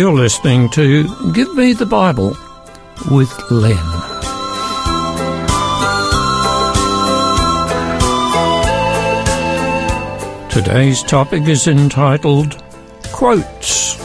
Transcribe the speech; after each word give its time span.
You're 0.00 0.14
listening 0.14 0.70
to 0.70 1.04
Give 1.34 1.54
Me 1.54 1.74
the 1.74 1.84
Bible 1.84 2.34
with 3.10 3.50
Len. 3.50 3.76
Today's 10.48 11.02
topic 11.02 11.46
is 11.46 11.66
entitled 11.66 12.62
Quotes. 13.12 13.96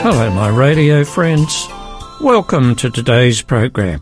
Hello, 0.00 0.30
my 0.30 0.48
radio 0.48 1.04
friends. 1.04 1.68
Welcome 2.22 2.74
to 2.76 2.88
today's 2.88 3.42
program. 3.42 4.00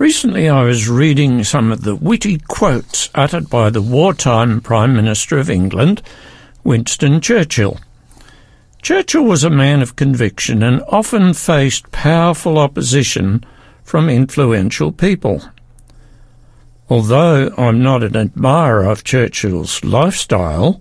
Recently, 0.00 0.48
I 0.48 0.62
was 0.62 0.88
reading 0.88 1.44
some 1.44 1.70
of 1.70 1.82
the 1.82 1.94
witty 1.94 2.38
quotes 2.48 3.10
uttered 3.14 3.50
by 3.50 3.68
the 3.68 3.82
wartime 3.82 4.62
Prime 4.62 4.96
Minister 4.96 5.36
of 5.36 5.50
England, 5.50 6.00
Winston 6.64 7.20
Churchill. 7.20 7.78
Churchill 8.80 9.24
was 9.24 9.44
a 9.44 9.50
man 9.50 9.82
of 9.82 9.96
conviction 9.96 10.62
and 10.62 10.82
often 10.88 11.34
faced 11.34 11.92
powerful 11.92 12.56
opposition 12.56 13.44
from 13.82 14.08
influential 14.08 14.90
people. 14.90 15.42
Although 16.88 17.52
I'm 17.58 17.82
not 17.82 18.02
an 18.02 18.16
admirer 18.16 18.84
of 18.84 19.04
Churchill's 19.04 19.84
lifestyle, 19.84 20.80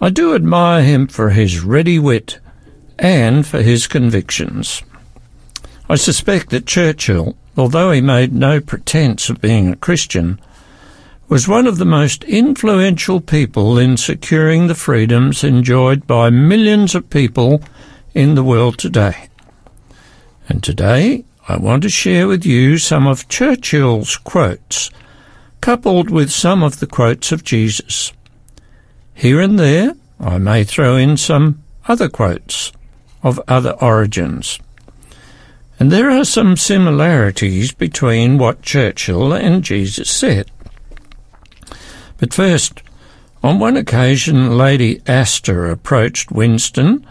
I 0.00 0.08
do 0.08 0.34
admire 0.34 0.82
him 0.82 1.08
for 1.08 1.28
his 1.28 1.60
ready 1.60 1.98
wit 1.98 2.40
and 2.98 3.46
for 3.46 3.60
his 3.60 3.86
convictions. 3.86 4.82
I 5.90 5.96
suspect 5.96 6.48
that 6.48 6.64
Churchill 6.64 7.36
although 7.56 7.90
he 7.90 8.00
made 8.00 8.32
no 8.32 8.60
pretence 8.60 9.28
of 9.28 9.40
being 9.40 9.68
a 9.68 9.76
Christian, 9.76 10.40
was 11.28 11.46
one 11.46 11.66
of 11.66 11.78
the 11.78 11.84
most 11.84 12.24
influential 12.24 13.20
people 13.20 13.78
in 13.78 13.96
securing 13.96 14.66
the 14.66 14.74
freedoms 14.74 15.44
enjoyed 15.44 16.06
by 16.06 16.28
millions 16.28 16.94
of 16.94 17.08
people 17.08 17.62
in 18.14 18.34
the 18.34 18.42
world 18.42 18.78
today. 18.78 19.28
And 20.48 20.62
today 20.62 21.24
I 21.48 21.56
want 21.56 21.84
to 21.84 21.88
share 21.88 22.26
with 22.26 22.44
you 22.44 22.78
some 22.78 23.06
of 23.06 23.28
Churchill's 23.28 24.16
quotes, 24.16 24.90
coupled 25.60 26.10
with 26.10 26.32
some 26.32 26.64
of 26.64 26.80
the 26.80 26.86
quotes 26.86 27.30
of 27.30 27.44
Jesus. 27.44 28.12
Here 29.14 29.40
and 29.40 29.58
there 29.58 29.94
I 30.18 30.38
may 30.38 30.64
throw 30.64 30.96
in 30.96 31.16
some 31.16 31.62
other 31.86 32.08
quotes 32.08 32.72
of 33.22 33.40
other 33.46 33.72
origins. 33.80 34.58
And 35.80 35.90
there 35.90 36.10
are 36.10 36.26
some 36.26 36.58
similarities 36.58 37.72
between 37.72 38.36
what 38.36 38.60
Churchill 38.60 39.32
and 39.32 39.64
Jesus 39.64 40.10
said. 40.10 40.50
But 42.18 42.34
first, 42.34 42.82
on 43.42 43.58
one 43.58 43.78
occasion, 43.78 44.58
Lady 44.58 45.00
Astor 45.06 45.70
approached 45.70 46.30
Winston 46.30 47.06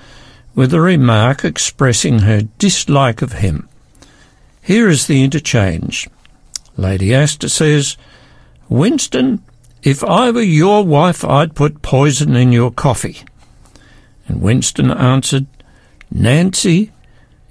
with 0.54 0.72
a 0.72 0.82
remark 0.82 1.44
expressing 1.44 2.20
her 2.20 2.44
dislike 2.60 3.24
of 3.24 3.34
him. 3.34 3.68
Here 4.62 4.88
is 4.88 5.08
the 5.08 5.24
interchange. 5.24 6.08
Lady 6.78 7.12
Astor 7.12 7.50
says, 7.50 7.98
Winston, 8.70 9.44
if 9.82 10.04
I 10.04 10.30
were 10.30 10.42
your 10.42 10.86
wife, 10.86 11.26
I'd 11.26 11.56
put 11.56 11.82
poison 11.82 12.36
in 12.36 12.52
your 12.52 12.70
coffee. 12.70 13.24
And 14.28 14.44
Winston 14.44 14.92
answered, 14.92 15.48
Nancy, 16.12 16.92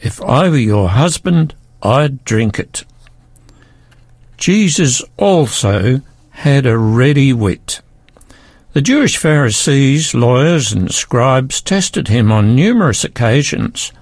if 0.00 0.22
I 0.22 0.48
were 0.48 0.56
your 0.56 0.88
husband, 0.88 1.54
I'd 1.82 2.24
drink 2.24 2.58
it. 2.58 2.84
Jesus 4.36 5.02
also 5.16 6.00
had 6.30 6.66
a 6.66 6.78
ready 6.78 7.32
wit. 7.32 7.80
The 8.72 8.82
Jewish 8.82 9.16
Pharisees, 9.16 10.14
lawyers, 10.14 10.72
and 10.72 10.92
scribes 10.92 11.60
tested 11.60 12.08
him 12.08 12.30
on 12.30 12.54
numerous 12.54 13.02
occasions 13.02 13.92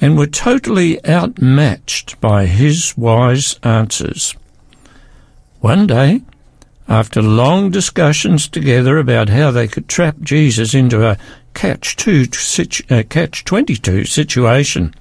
and 0.00 0.18
were 0.18 0.26
totally 0.26 1.04
outmatched 1.06 2.20
by 2.20 2.46
his 2.46 2.96
wise 2.96 3.58
answers. 3.62 4.34
One 5.60 5.86
day, 5.86 6.22
after 6.88 7.22
long 7.22 7.70
discussions 7.70 8.48
together 8.48 8.98
about 8.98 9.28
how 9.28 9.50
they 9.50 9.68
could 9.68 9.88
trap 9.88 10.16
Jesus 10.20 10.74
into 10.74 11.08
a 11.08 11.16
catch 11.54 11.94
two 11.96 12.26
uh, 12.90 13.02
catch 13.08 13.44
twenty 13.44 13.76
two 13.76 14.04
situation, 14.04 14.94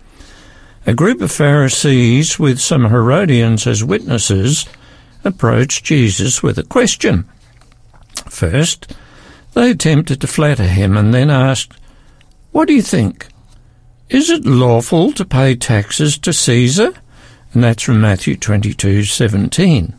a 0.86 0.94
group 0.94 1.22
of 1.22 1.32
Pharisees 1.32 2.38
with 2.38 2.60
some 2.60 2.90
Herodians 2.90 3.66
as 3.66 3.84
witnesses 3.84 4.66
approached 5.24 5.86
Jesus 5.86 6.44
with 6.44 6.58
a 6.58 6.64
question. 6.64 7.30
First, 8.30 8.94
they 9.54 9.72
attempted 9.72 10.20
to 10.22 10.28
flatter 10.28 10.68
him 10.68 10.98
and 10.98 11.14
then 11.14 11.30
asked, 11.30 11.74
What 12.52 12.68
do 12.68 12.74
you 12.74 12.82
think? 12.82 13.28
Is 14.10 14.30
it 14.30 14.46
lawful 14.46 15.14
to 15.14 15.26
pay 15.26 15.56
taxes 15.56 16.18
to 16.20 16.34
Caesar? 16.34 16.94
And 17.54 17.64
that's 17.64 17.84
from 17.84 18.02
Matthew 18.02 18.36
22:17. 18.36 19.94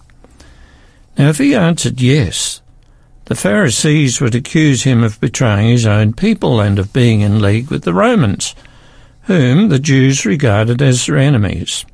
Now, 1.17 1.28
if 1.28 1.39
he 1.39 1.55
answered 1.55 2.00
yes, 2.00 2.61
the 3.27 3.34
Pharisees 3.34 4.21
would 4.21 4.34
accuse 4.34 4.83
him 4.83 5.03
of 5.03 5.21
betraying 5.21 5.69
his 5.69 5.87
own 5.87 6.12
people 6.12 6.61
and 6.61 6.78
of 6.78 6.93
being 6.93 7.23
in 7.23 7.41
league 7.41 7.71
with 7.71 7.84
the 7.84 7.94
Romans 7.94 8.55
whom 9.25 9.69
the 9.69 9.79
Jews 9.79 10.25
regarded 10.25 10.83
as 10.83 11.07
their 11.07 11.17
enemies. 11.17 11.85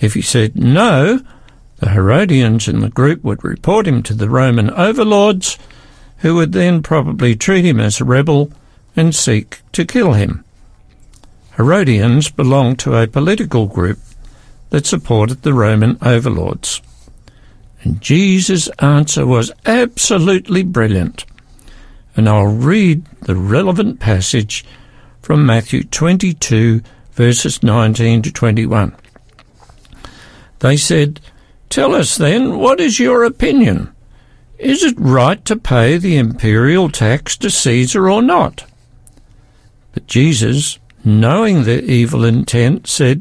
If 0.00 0.14
he 0.14 0.22
said 0.22 0.56
no, 0.56 1.20
the 1.78 1.90
Herodians 1.90 2.68
in 2.68 2.80
the 2.80 2.88
group 2.88 3.22
would 3.22 3.44
report 3.44 3.86
him 3.86 4.02
to 4.04 4.14
the 4.14 4.28
Roman 4.28 4.70
overlords, 4.70 5.58
who 6.18 6.34
would 6.34 6.52
then 6.52 6.82
probably 6.82 7.36
treat 7.36 7.64
him 7.64 7.78
as 7.78 8.00
a 8.00 8.04
rebel 8.04 8.50
and 8.96 9.14
seek 9.14 9.60
to 9.72 9.84
kill 9.84 10.12
him. 10.12 10.44
Herodians 11.56 12.30
belonged 12.30 12.78
to 12.80 12.96
a 12.96 13.06
political 13.06 13.66
group 13.66 13.98
that 14.70 14.86
supported 14.86 15.42
the 15.42 15.54
Roman 15.54 15.98
overlords. 16.02 16.82
And 17.82 18.00
Jesus' 18.00 18.68
answer 18.80 19.26
was 19.26 19.52
absolutely 19.66 20.64
brilliant. 20.64 21.24
And 22.16 22.28
I'll 22.28 22.46
read 22.46 23.04
the 23.22 23.36
relevant 23.36 24.00
passage 24.00 24.64
from 25.28 25.44
Matthew 25.44 25.84
22, 25.84 26.80
verses 27.12 27.62
19 27.62 28.22
to 28.22 28.32
21. 28.32 28.96
They 30.60 30.74
said, 30.78 31.20
Tell 31.68 31.94
us 31.94 32.16
then, 32.16 32.56
what 32.56 32.80
is 32.80 32.98
your 32.98 33.24
opinion? 33.24 33.92
Is 34.58 34.82
it 34.82 34.98
right 34.98 35.44
to 35.44 35.56
pay 35.56 35.98
the 35.98 36.16
imperial 36.16 36.88
tax 36.88 37.36
to 37.36 37.50
Caesar 37.50 38.08
or 38.08 38.22
not? 38.22 38.64
But 39.92 40.06
Jesus, 40.06 40.78
knowing 41.04 41.64
their 41.64 41.82
evil 41.82 42.24
intent, 42.24 42.86
said, 42.86 43.20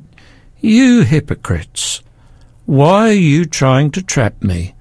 You 0.61 1.01
hypocrites! 1.01 2.01
Why 2.65 3.09
are 3.09 3.11
you 3.11 3.43
trying 3.43 3.91
to 3.91 4.01
trap 4.01 4.41
me? 4.41 4.75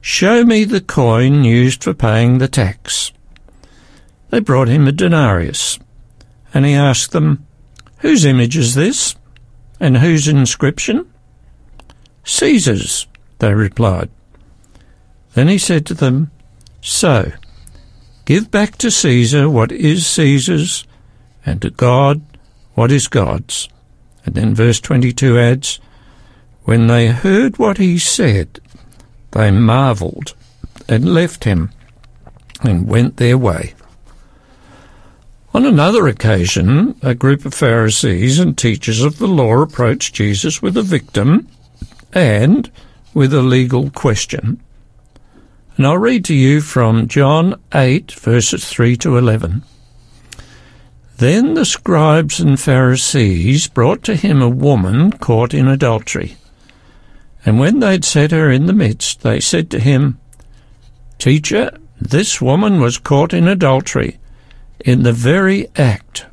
Show 0.00 0.44
me 0.44 0.62
the 0.62 0.80
coin 0.80 1.42
used 1.42 1.82
for 1.82 1.94
paying 1.94 2.38
the 2.38 2.46
tax. 2.46 3.10
They 4.30 4.38
brought 4.38 4.68
him 4.68 4.86
a 4.86 4.92
denarius 4.92 5.80
and 6.54 6.64
he 6.64 6.72
asked 6.72 7.10
them, 7.10 7.44
Whose 7.98 8.24
image 8.24 8.56
is 8.56 8.74
this? 8.74 9.16
And 9.80 9.98
whose 9.98 10.28
inscription? 10.28 11.12
Caesar's, 12.22 13.06
they 13.40 13.52
replied. 13.52 14.08
Then 15.34 15.48
he 15.48 15.58
said 15.58 15.84
to 15.86 15.94
them, 15.94 16.30
So, 16.80 17.32
give 18.24 18.50
back 18.50 18.78
to 18.78 18.90
Caesar 18.90 19.50
what 19.50 19.72
is 19.72 20.06
Caesar's, 20.06 20.86
and 21.44 21.60
to 21.60 21.70
God 21.70 22.22
what 22.74 22.92
is 22.92 23.08
God's. 23.08 23.68
And 24.24 24.34
then 24.34 24.54
verse 24.54 24.80
22 24.80 25.38
adds, 25.38 25.80
When 26.62 26.86
they 26.86 27.08
heard 27.08 27.58
what 27.58 27.78
he 27.78 27.98
said, 27.98 28.60
they 29.32 29.50
marvelled 29.50 30.34
and 30.88 31.12
left 31.12 31.44
him 31.44 31.72
and 32.62 32.88
went 32.88 33.16
their 33.16 33.36
way. 33.36 33.74
On 35.54 35.64
another 35.64 36.08
occasion, 36.08 36.96
a 37.00 37.14
group 37.14 37.44
of 37.44 37.54
Pharisees 37.54 38.40
and 38.40 38.58
teachers 38.58 39.02
of 39.02 39.18
the 39.18 39.28
law 39.28 39.62
approached 39.62 40.12
Jesus 40.12 40.60
with 40.60 40.76
a 40.76 40.82
victim 40.82 41.46
and 42.12 42.68
with 43.14 43.32
a 43.32 43.40
legal 43.40 43.88
question. 43.90 44.60
And 45.76 45.86
I'll 45.86 45.98
read 45.98 46.24
to 46.24 46.34
you 46.34 46.60
from 46.60 47.06
John 47.06 47.54
8, 47.72 48.10
verses 48.10 48.68
3 48.68 48.96
to 48.96 49.16
11. 49.16 49.62
Then 51.18 51.54
the 51.54 51.64
scribes 51.64 52.40
and 52.40 52.58
Pharisees 52.58 53.68
brought 53.68 54.02
to 54.02 54.16
him 54.16 54.42
a 54.42 54.48
woman 54.48 55.12
caught 55.12 55.54
in 55.54 55.68
adultery. 55.68 56.36
And 57.46 57.60
when 57.60 57.78
they'd 57.78 58.04
set 58.04 58.32
her 58.32 58.50
in 58.50 58.66
the 58.66 58.72
midst, 58.72 59.20
they 59.20 59.38
said 59.38 59.70
to 59.70 59.78
him, 59.78 60.18
Teacher, 61.18 61.70
this 62.00 62.40
woman 62.40 62.80
was 62.80 62.98
caught 62.98 63.32
in 63.32 63.46
adultery 63.46 64.18
in 64.80 65.02
the 65.02 65.12
very 65.12 65.68
act. 65.76 66.26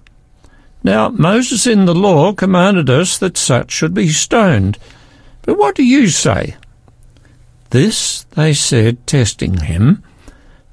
Now, 0.83 1.09
Moses 1.09 1.67
in 1.67 1.85
the 1.85 1.95
law 1.95 2.33
commanded 2.33 2.89
us 2.89 3.17
that 3.17 3.37
such 3.37 3.71
should 3.71 3.93
be 3.93 4.09
stoned. 4.09 4.77
But 5.43 5.57
what 5.57 5.75
do 5.75 5.83
you 5.83 6.07
say? 6.07 6.55
This 7.69 8.23
they 8.31 8.53
said, 8.53 9.05
testing 9.05 9.57
him, 9.57 10.03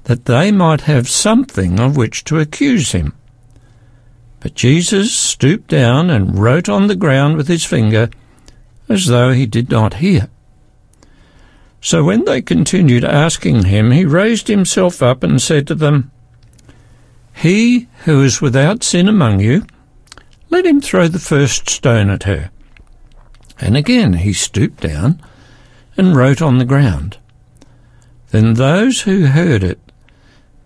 that 0.05 0.25
they 0.25 0.51
might 0.51 0.81
have 0.81 1.07
something 1.07 1.79
of 1.79 1.95
which 1.95 2.23
to 2.25 2.39
accuse 2.39 2.91
him. 2.91 3.13
But 4.39 4.55
Jesus 4.55 5.13
stooped 5.13 5.67
down 5.67 6.09
and 6.09 6.39
wrote 6.39 6.69
on 6.69 6.87
the 6.87 6.95
ground 6.95 7.37
with 7.37 7.47
his 7.47 7.65
finger, 7.65 8.09
as 8.87 9.07
though 9.07 9.31
he 9.31 9.45
did 9.45 9.69
not 9.69 9.95
hear. 9.95 10.29
So 11.81 12.03
when 12.03 12.25
they 12.25 12.41
continued 12.41 13.05
asking 13.05 13.65
him, 13.65 13.91
he 13.91 14.05
raised 14.05 14.47
himself 14.47 15.01
up 15.01 15.23
and 15.23 15.41
said 15.41 15.67
to 15.67 15.75
them, 15.75 16.11
He 17.39 17.87
who 18.03 18.21
is 18.21 18.41
without 18.41 18.83
sin 18.83 19.07
among 19.07 19.39
you, 19.39 19.65
let 20.49 20.65
him 20.65 20.81
throw 20.81 21.07
the 21.07 21.19
first 21.19 21.69
stone 21.69 22.09
at 22.09 22.23
her. 22.23 22.51
And 23.61 23.77
again 23.77 24.13
he 24.13 24.33
stooped 24.33 24.81
down 24.81 25.21
and 25.95 26.15
wrote 26.15 26.41
on 26.41 26.57
the 26.57 26.65
ground. 26.65 27.17
Then 28.31 28.55
those 28.55 29.01
who 29.01 29.27
heard 29.27 29.63
it 29.63 29.79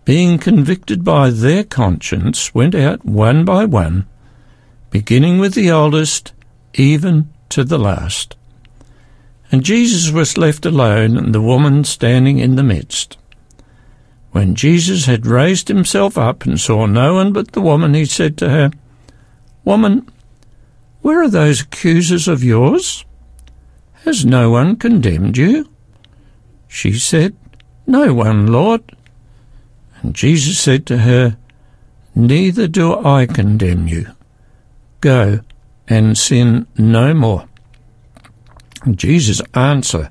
being 0.05 0.37
convicted 0.37 1.03
by 1.03 1.29
their 1.29 1.63
conscience, 1.63 2.53
went 2.53 2.75
out 2.75 3.05
one 3.05 3.45
by 3.45 3.65
one, 3.65 4.05
beginning 4.89 5.37
with 5.37 5.53
the 5.53 5.71
oldest, 5.71 6.33
even 6.73 7.29
to 7.49 7.63
the 7.63 7.77
last. 7.77 8.35
And 9.51 9.63
Jesus 9.63 10.11
was 10.11 10.37
left 10.37 10.65
alone, 10.65 11.17
and 11.17 11.33
the 11.33 11.41
woman 11.41 11.83
standing 11.83 12.39
in 12.39 12.55
the 12.55 12.63
midst. 12.63 13.17
When 14.33 14.55
Jesus 14.55 15.05
had 15.05 15.27
raised 15.27 15.67
himself 15.67 16.17
up 16.17 16.43
and 16.43 16.59
saw 16.59 16.87
no 16.87 17.13
one 17.13 17.33
but 17.33 17.51
the 17.51 17.61
woman, 17.61 17.93
he 17.93 18.05
said 18.05 18.35
to 18.39 18.49
her, 18.49 18.71
Woman, 19.63 20.09
where 21.01 21.21
are 21.21 21.29
those 21.29 21.61
accusers 21.61 22.27
of 22.27 22.43
yours? 22.43 23.05
Has 24.05 24.25
no 24.25 24.49
one 24.49 24.75
condemned 24.75 25.37
you? 25.37 25.69
She 26.67 26.93
said, 26.93 27.35
No 27.85 28.15
one, 28.15 28.47
Lord. 28.47 28.81
And 30.01 30.15
Jesus 30.15 30.57
said 30.57 30.87
to 30.87 30.97
her, 30.97 31.37
Neither 32.15 32.67
do 32.67 33.05
I 33.05 33.27
condemn 33.27 33.87
you. 33.87 34.07
Go 34.99 35.41
and 35.87 36.17
sin 36.17 36.65
no 36.75 37.13
more. 37.13 37.47
Jesus' 38.89 39.43
answer 39.53 40.09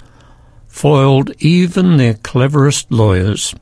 foiled 0.68 1.32
even 1.40 1.96
their 1.96 2.14
cleverest 2.14 2.92
lawyers. 2.92 3.52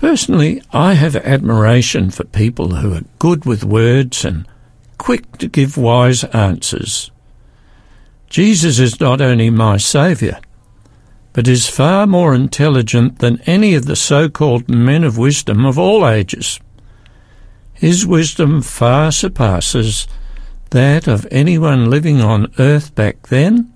Personally, 0.00 0.62
I 0.72 0.94
have 0.94 1.14
admiration 1.14 2.10
for 2.10 2.24
people 2.24 2.76
who 2.76 2.94
are 2.94 3.04
good 3.18 3.44
with 3.44 3.62
words 3.62 4.24
and 4.24 4.48
quick 4.96 5.36
to 5.36 5.46
give 5.46 5.76
wise 5.76 6.24
answers. 6.24 7.10
Jesus 8.30 8.78
is 8.78 8.98
not 8.98 9.20
only 9.20 9.50
my 9.50 9.76
Saviour, 9.76 10.38
but 11.34 11.46
is 11.46 11.68
far 11.68 12.06
more 12.06 12.34
intelligent 12.34 13.18
than 13.18 13.42
any 13.42 13.74
of 13.74 13.84
the 13.84 13.94
so-called 13.94 14.70
men 14.70 15.04
of 15.04 15.18
wisdom 15.18 15.66
of 15.66 15.78
all 15.78 16.08
ages. 16.08 16.58
His 17.74 18.06
wisdom 18.06 18.62
far 18.62 19.12
surpasses 19.12 20.08
that 20.70 21.06
of 21.06 21.28
anyone 21.30 21.90
living 21.90 22.22
on 22.22 22.50
earth 22.58 22.94
back 22.94 23.26
then 23.26 23.70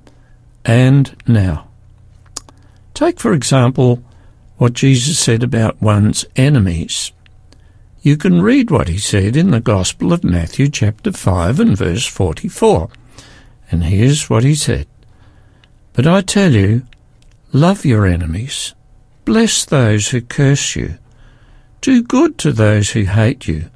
and 0.65 1.15
now. 1.27 1.69
Take, 2.95 3.21
for 3.21 3.35
example, 3.35 4.03
what 4.65 4.73
Jesus 4.73 5.19
said 5.19 5.43
about 5.43 5.83
one's 5.83 6.25
enemies. 6.37 7.13
You 8.01 8.17
can 8.17 8.41
read 8.41 8.71
what 8.71 8.89
he 8.89 8.97
said 8.97 9.37
in 9.37 9.51
the 9.51 9.61
Gospel 9.61 10.11
of 10.11 10.25
Matthew 10.25 10.71
chapter 10.71 11.13
5 11.13 11.61
and 11.61 11.77
verse 11.77 12.07
44. 12.07 12.89
And 13.71 13.85
here's 13.85 14.31
what 14.31 14.43
he 14.43 14.55
said. 14.55 14.87
But 15.93 16.07
I 16.07 16.23
tell 16.23 16.53
you, 16.53 16.87
Love 17.53 17.85
your 17.85 18.07
enemies. 18.07 18.75
Bless 19.27 19.67
those 19.67 20.09
who 20.09 20.23
curse 20.23 20.75
you. 20.75 20.97
Do 21.83 22.03
good 22.03 22.39
to 22.39 22.51
those 22.51 22.93
who 22.93 23.03
hate 23.03 23.47
you. 23.47 23.69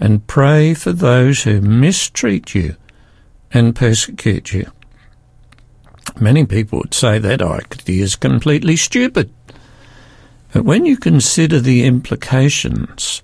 And 0.00 0.26
pray 0.26 0.74
for 0.74 0.90
those 0.90 1.44
who 1.44 1.60
mistreat 1.60 2.52
you 2.56 2.74
and 3.52 3.76
persecute 3.76 4.52
you. 4.52 4.72
Many 6.18 6.46
people 6.46 6.80
would 6.80 6.94
say 6.94 7.20
that 7.20 7.40
oh, 7.40 7.52
idea 7.52 8.02
is 8.02 8.16
completely 8.16 8.74
stupid. 8.74 9.32
But 10.52 10.64
when 10.64 10.84
you 10.84 10.96
consider 10.96 11.60
the 11.60 11.84
implications, 11.84 13.22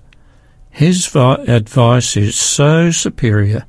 his 0.69 1.13
advice 1.15 2.15
is 2.15 2.35
so 2.35 2.91
superior. 2.91 3.65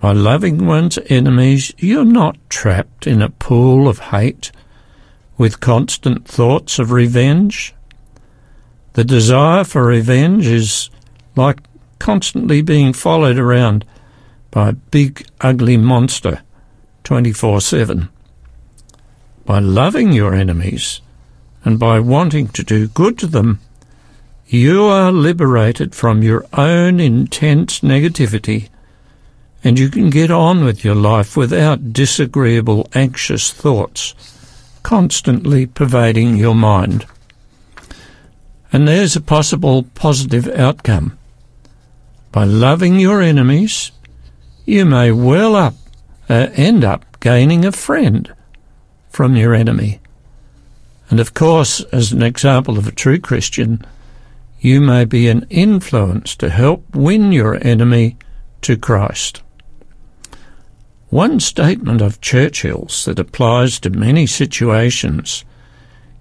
By 0.00 0.12
loving 0.12 0.66
one's 0.66 0.98
enemies, 1.08 1.72
you're 1.78 2.04
not 2.04 2.36
trapped 2.50 3.06
in 3.06 3.22
a 3.22 3.30
pool 3.30 3.88
of 3.88 3.98
hate 3.98 4.52
with 5.38 5.60
constant 5.60 6.28
thoughts 6.28 6.78
of 6.78 6.92
revenge. 6.92 7.74
The 8.92 9.04
desire 9.04 9.64
for 9.64 9.84
revenge 9.84 10.46
is 10.46 10.90
like 11.34 11.60
constantly 11.98 12.62
being 12.62 12.92
followed 12.92 13.38
around 13.38 13.84
by 14.50 14.68
a 14.68 14.72
big 14.74 15.26
ugly 15.40 15.76
monster 15.76 16.42
24 17.02 17.60
7. 17.60 18.08
By 19.44 19.58
loving 19.58 20.12
your 20.12 20.34
enemies 20.34 21.00
and 21.64 21.78
by 21.78 21.98
wanting 22.00 22.48
to 22.48 22.62
do 22.62 22.88
good 22.88 23.18
to 23.18 23.26
them, 23.26 23.60
you 24.46 24.84
are 24.84 25.10
liberated 25.10 25.94
from 25.94 26.22
your 26.22 26.44
own 26.52 27.00
intense 27.00 27.80
negativity 27.80 28.68
and 29.64 29.78
you 29.78 29.88
can 29.88 30.10
get 30.10 30.30
on 30.30 30.62
with 30.62 30.84
your 30.84 30.94
life 30.94 31.36
without 31.36 31.94
disagreeable, 31.94 32.86
anxious 32.94 33.50
thoughts 33.50 34.14
constantly 34.82 35.64
pervading 35.64 36.36
your 36.36 36.54
mind. 36.54 37.06
And 38.70 38.86
there's 38.86 39.16
a 39.16 39.20
possible 39.20 39.84
positive 39.94 40.46
outcome. 40.48 41.18
By 42.30 42.44
loving 42.44 43.00
your 43.00 43.22
enemies, 43.22 43.90
you 44.66 44.84
may 44.84 45.10
well 45.10 45.56
up 45.56 45.74
uh, 46.28 46.48
end 46.54 46.84
up 46.84 47.18
gaining 47.20 47.64
a 47.64 47.72
friend 47.72 48.32
from 49.08 49.36
your 49.36 49.54
enemy. 49.54 50.00
And 51.14 51.20
of 51.20 51.32
course, 51.32 51.80
as 51.92 52.10
an 52.10 52.24
example 52.24 52.76
of 52.76 52.88
a 52.88 52.90
true 52.90 53.20
Christian, 53.20 53.86
you 54.58 54.80
may 54.80 55.04
be 55.04 55.28
an 55.28 55.46
influence 55.48 56.34
to 56.34 56.50
help 56.50 56.92
win 56.92 57.30
your 57.30 57.64
enemy 57.64 58.16
to 58.62 58.76
Christ. 58.76 59.40
One 61.10 61.38
statement 61.38 62.00
of 62.00 62.20
Churchill's 62.20 63.04
that 63.04 63.20
applies 63.20 63.78
to 63.78 63.90
many 63.90 64.26
situations 64.26 65.44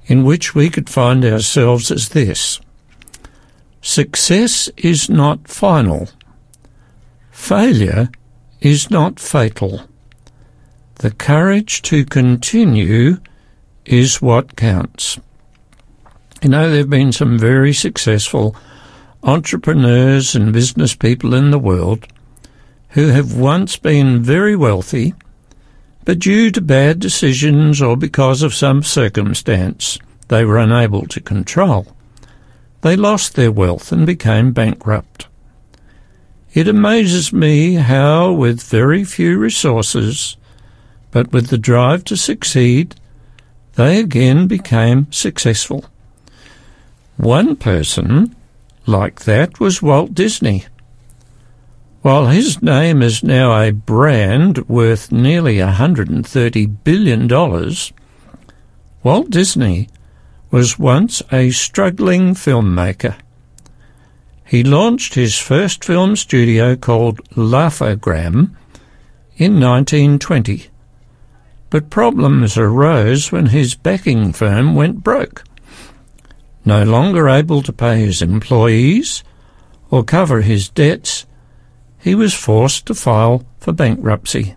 in 0.06 0.24
which 0.24 0.54
we 0.54 0.70
could 0.70 0.92
find 0.92 1.26
ourselves 1.26 1.90
is 1.90 2.10
this 2.10 2.62
Success 3.82 4.70
is 4.78 5.10
not 5.10 5.48
final. 5.48 6.08
Failure 7.32 8.10
is 8.62 8.92
not 8.92 9.20
fatal. 9.20 9.90
The 11.00 11.10
courage 11.10 11.82
to 11.82 12.06
continue 12.06 13.18
is 13.86 14.22
what 14.22 14.56
counts. 14.56 15.20
You 16.42 16.50
know, 16.50 16.70
there 16.70 16.80
have 16.80 16.90
been 16.90 17.12
some 17.12 17.38
very 17.40 17.74
successful 17.74 18.56
entrepreneurs 19.24 20.36
and 20.36 20.52
business 20.52 20.96
people 20.96 21.34
in 21.34 21.52
the 21.52 21.60
world 21.60 22.06
who 22.90 23.08
have 23.08 23.38
once 23.38 23.78
been 23.78 24.22
very 24.22 24.56
wealthy, 24.56 25.14
but 26.06 26.20
due 26.20 26.52
to 26.52 26.62
bad 26.62 27.00
decisions 27.00 27.82
or 27.82 27.96
because 27.96 28.42
of 28.42 28.54
some 28.54 28.84
circumstance 28.84 29.98
they 30.28 30.44
were 30.44 30.58
unable 30.58 31.06
to 31.08 31.22
control, 31.22 31.88
they 32.82 32.96
lost 32.96 33.36
their 33.36 33.52
wealth 33.52 33.92
and 33.92 34.06
became 34.06 34.52
bankrupt. 34.52 35.28
It 36.54 36.68
amazes 36.68 37.34
me 37.34 37.76
how, 37.76 38.32
with 38.34 38.62
very 38.62 39.04
few 39.06 39.40
resources, 39.40 40.38
but 41.10 41.32
with 41.32 41.48
the 41.48 41.58
drive 41.58 42.04
to 42.06 42.18
succeed, 42.18 42.96
they 43.76 44.00
again 44.00 44.48
became 44.48 45.12
successful. 45.12 45.86
One 47.18 47.56
person 47.56 48.36
like 48.86 49.22
that 49.22 49.60
was 49.60 49.82
Walt 49.82 50.14
Disney. 50.14 50.66
While 52.02 52.28
his 52.28 52.62
name 52.62 53.02
is 53.02 53.24
now 53.24 53.60
a 53.60 53.72
brand 53.72 54.68
worth 54.68 55.12
nearly 55.12 55.58
$130 55.58 56.84
billion, 56.84 57.28
Walt 59.04 59.30
Disney 59.30 59.88
was 60.52 60.78
once 60.78 61.22
a 61.32 61.52
struggling 61.52 62.34
filmmaker. 62.34 63.16
He 64.46 64.64
launched 64.64 65.16
his 65.16 65.38
first 65.38 65.84
film 65.84 66.16
studio 66.16 66.76
called 66.76 67.22
Laugh-O-Gram 67.38 68.56
in 69.38 69.60
1920. 69.60 70.68
But 71.74 71.90
problems 71.90 72.56
arose 72.56 73.32
when 73.32 73.48
his 73.48 73.74
backing 73.74 74.32
firm 74.32 74.76
went 74.76 75.04
broke. 75.04 75.44
No 76.64 76.84
longer 76.84 77.28
able 77.28 77.64
to 77.64 77.74
pay 77.74 78.06
his 78.06 78.22
employees 78.22 79.24
or 79.90 80.04
cover 80.04 80.42
his 80.42 80.70
debts, 80.70 81.26
he 81.98 82.14
was 82.14 82.36
forced 82.36 82.86
to 82.86 82.94
file 82.94 83.44
for 83.58 83.72
bankruptcy. 83.72 84.54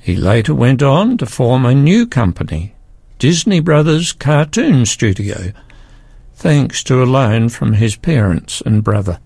He 0.00 0.14
later 0.14 0.54
went 0.54 0.84
on 0.84 1.18
to 1.18 1.26
form 1.26 1.66
a 1.66 1.74
new 1.74 2.06
company, 2.06 2.76
Disney 3.18 3.58
Brothers 3.58 4.12
cartoon 4.12 4.86
studio, 4.86 5.50
thanks 6.32 6.84
to 6.84 7.02
a 7.02 7.10
loan 7.10 7.48
from 7.48 7.72
his 7.72 7.96
parents 7.96 8.62
and 8.64 8.84
brother. 8.84 9.18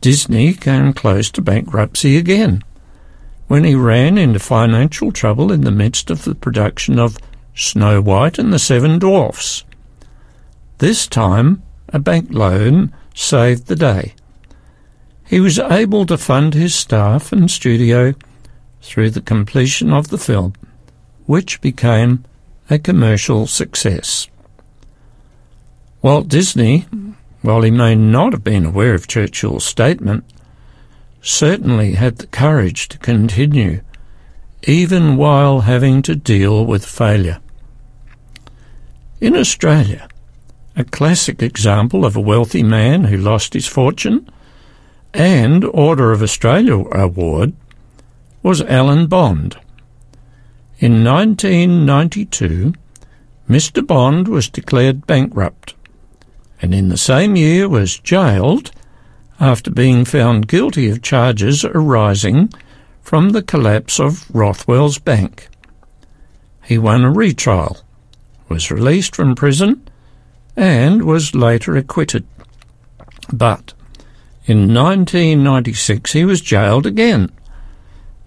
Disney 0.00 0.54
came 0.54 0.94
close 0.94 1.30
to 1.32 1.42
bankruptcy 1.42 2.16
again 2.16 2.62
when 3.46 3.64
he 3.64 3.74
ran 3.74 4.16
into 4.16 4.38
financial 4.38 5.12
trouble 5.12 5.52
in 5.52 5.62
the 5.62 5.70
midst 5.70 6.10
of 6.10 6.24
the 6.24 6.34
production 6.34 6.98
of 6.98 7.18
Snow 7.54 8.00
White 8.00 8.38
and 8.38 8.52
the 8.52 8.58
Seven 8.58 8.98
Dwarfs. 8.98 9.64
This 10.78 11.06
time, 11.06 11.62
a 11.88 11.98
bank 11.98 12.28
loan 12.30 12.92
saved 13.14 13.66
the 13.66 13.76
day. 13.76 14.14
He 15.26 15.40
was 15.40 15.58
able 15.58 16.04
to 16.06 16.18
fund 16.18 16.54
his 16.54 16.74
staff 16.74 17.32
and 17.32 17.50
studio 17.50 18.14
through 18.82 19.10
the 19.10 19.20
completion 19.20 19.92
of 19.92 20.08
the 20.08 20.18
film, 20.18 20.54
which 21.26 21.60
became 21.60 22.24
a 22.68 22.78
commercial 22.78 23.46
success. 23.46 24.26
Walt 26.02 26.28
Disney, 26.28 26.86
while 27.40 27.62
he 27.62 27.70
may 27.70 27.94
not 27.94 28.32
have 28.32 28.44
been 28.44 28.66
aware 28.66 28.94
of 28.94 29.06
Churchill's 29.06 29.64
statement, 29.64 30.24
certainly 31.24 31.94
had 31.94 32.18
the 32.18 32.26
courage 32.26 32.88
to 32.88 32.98
continue, 32.98 33.80
even 34.64 35.16
while 35.16 35.60
having 35.60 36.02
to 36.02 36.14
deal 36.14 36.64
with 36.64 36.84
failure. 36.84 37.40
In 39.20 39.34
Australia, 39.34 40.06
a 40.76 40.84
classic 40.84 41.42
example 41.42 42.04
of 42.04 42.14
a 42.14 42.20
wealthy 42.20 42.62
man 42.62 43.04
who 43.04 43.16
lost 43.16 43.54
his 43.54 43.66
fortune 43.66 44.28
and 45.12 45.64
Order 45.64 46.12
of 46.12 46.22
Australia 46.22 46.84
award 46.92 47.54
was 48.42 48.60
Alan 48.62 49.06
Bond. 49.06 49.56
In 50.78 51.04
1992, 51.04 52.74
Mr. 53.48 53.86
Bond 53.86 54.28
was 54.28 54.48
declared 54.48 55.06
bankrupt 55.06 55.74
and 56.60 56.74
in 56.74 56.88
the 56.88 56.96
same 56.96 57.36
year 57.36 57.68
was 57.68 57.98
jailed 57.98 58.72
after 59.40 59.70
being 59.70 60.04
found 60.04 60.48
guilty 60.48 60.88
of 60.88 61.02
charges 61.02 61.64
arising 61.64 62.52
from 63.02 63.30
the 63.30 63.42
collapse 63.42 64.00
of 64.00 64.24
Rothwell's 64.34 64.98
Bank. 64.98 65.48
He 66.64 66.78
won 66.78 67.04
a 67.04 67.10
retrial, 67.10 67.78
was 68.48 68.70
released 68.70 69.14
from 69.14 69.34
prison, 69.34 69.86
and 70.56 71.02
was 71.02 71.34
later 71.34 71.76
acquitted. 71.76 72.26
But 73.32 73.74
in 74.46 74.72
1996 74.72 76.12
he 76.12 76.24
was 76.24 76.40
jailed 76.40 76.86
again, 76.86 77.30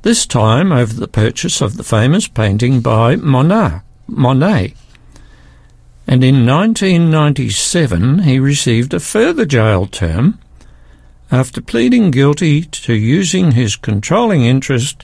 this 0.03 0.25
time 0.25 0.71
over 0.71 0.93
the 0.93 1.07
purchase 1.07 1.61
of 1.61 1.77
the 1.77 1.83
famous 1.83 2.27
painting 2.27 2.81
by 2.81 3.15
Monet. 3.15 3.81
Monet. 4.07 4.73
And 6.07 6.23
in 6.23 6.45
1997 6.45 8.19
he 8.19 8.39
received 8.39 8.93
a 8.93 8.99
further 8.99 9.45
jail 9.45 9.85
term 9.85 10.39
after 11.31 11.61
pleading 11.61 12.11
guilty 12.11 12.63
to 12.63 12.93
using 12.93 13.51
his 13.51 13.75
controlling 13.75 14.43
interest 14.43 15.03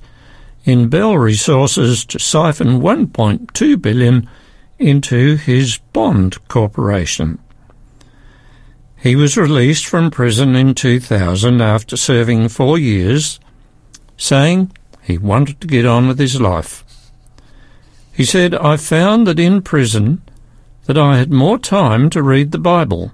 in 0.64 0.88
Bell 0.88 1.18
Resources 1.18 2.06
to 2.06 2.20
siphon 2.20 2.80
1.2 2.80 3.82
billion 3.82 4.30
into 4.80 5.36
his 5.36 5.80
Bond 5.92 6.48
Corporation. 6.48 7.40
He 8.98 9.18
was 9.18 9.36
released 9.36 9.86
from 9.86 10.12
prison 10.12 10.56
in 10.56 10.76
2000 10.76 11.62
after 11.62 11.98
serving 11.98 12.48
four 12.48 12.78
years, 12.78 13.40
saying 14.16 14.72
he 15.02 15.18
wanted 15.18 15.60
to 15.60 15.68
get 15.68 15.86
on 15.86 16.08
with 16.08 16.20
his 16.20 16.40
life. 16.40 16.86
He 18.14 18.24
said, 18.24 18.56
I 18.56 18.78
found 18.78 19.28
that 19.28 19.40
in 19.40 19.62
prison 19.62 20.22
that 20.86 20.98
I 20.98 21.18
had 21.18 21.34
more 21.34 21.58
time 21.58 22.10
to 22.12 22.24
read 22.24 22.52
the 22.52 22.58
Bible 22.58 23.12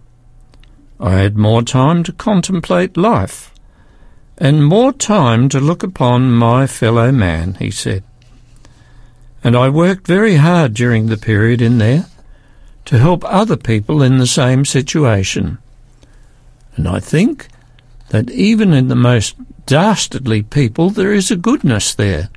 I 1.00 1.20
had 1.20 1.38
more 1.38 1.62
time 1.64 2.04
to 2.04 2.12
contemplate 2.12 2.98
life, 2.98 3.54
and 4.38 4.66
more 4.66 4.92
time 4.92 5.48
to 5.50 5.60
look 5.60 5.82
upon 5.82 6.34
my 6.34 6.68
fellow 6.68 7.10
man, 7.10 7.54
he 7.56 7.72
said. 7.72 8.04
And 9.42 9.56
I 9.56 9.70
worked 9.70 10.06
very 10.06 10.36
hard 10.36 10.74
during 10.74 11.08
the 11.08 11.16
period 11.16 11.62
in 11.62 11.78
there 11.78 12.08
to 12.86 12.98
help 12.98 13.24
other 13.26 13.56
people 13.56 14.02
in 14.04 14.18
the 14.18 14.28
same 14.28 14.66
situation. 14.66 15.58
And 16.76 16.86
I 16.86 17.00
think 17.00 17.48
that 18.10 18.30
even 18.32 18.74
in 18.74 18.90
the 18.90 18.96
most 18.96 19.38
dastardly 19.66 20.44
people 20.44 20.90
there 20.90 21.14
is 21.14 21.32
a 21.32 21.38
goodness 21.38 21.94
there, 21.94 22.30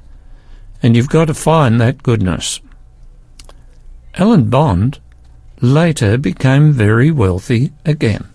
and 0.83 0.95
you've 0.95 1.09
got 1.09 1.25
to 1.25 1.35
find 1.35 1.81
that 1.81 2.05
goodness. 2.05 2.61
Alan 4.15 4.51
Bond 4.51 5.01
later 5.61 6.17
became 6.17 6.73
very 6.73 7.11
wealthy 7.11 7.73
again. 7.85 8.32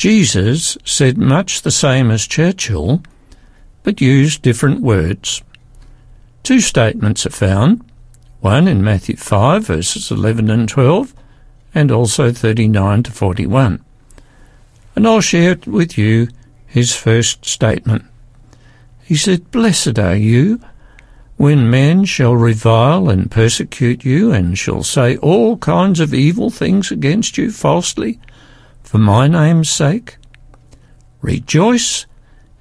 Jesus 0.00 0.78
said 0.82 1.18
much 1.18 1.60
the 1.60 1.70
same 1.70 2.10
as 2.10 2.26
Churchill, 2.26 3.02
but 3.82 4.00
used 4.00 4.40
different 4.40 4.80
words. 4.80 5.42
Two 6.42 6.60
statements 6.60 7.26
are 7.26 7.28
found, 7.28 7.84
one 8.40 8.66
in 8.66 8.82
Matthew 8.82 9.16
5 9.16 9.62
verses 9.62 10.10
11 10.10 10.48
and 10.48 10.66
12, 10.66 11.12
and 11.74 11.92
also 11.92 12.32
39 12.32 13.02
to 13.02 13.12
41. 13.12 13.84
And 14.96 15.06
I'll 15.06 15.20
share 15.20 15.58
with 15.66 15.98
you 15.98 16.28
his 16.66 16.96
first 16.96 17.44
statement. 17.44 18.06
He 19.04 19.16
said, 19.16 19.50
Blessed 19.50 19.98
are 19.98 20.16
you 20.16 20.62
when 21.36 21.68
men 21.68 22.06
shall 22.06 22.36
revile 22.36 23.10
and 23.10 23.30
persecute 23.30 24.02
you, 24.02 24.32
and 24.32 24.56
shall 24.56 24.82
say 24.82 25.18
all 25.18 25.58
kinds 25.58 26.00
of 26.00 26.14
evil 26.14 26.48
things 26.48 26.90
against 26.90 27.36
you 27.36 27.50
falsely 27.50 28.18
for 28.90 28.98
my 28.98 29.28
name's 29.28 29.70
sake? 29.70 30.16
Rejoice 31.20 32.06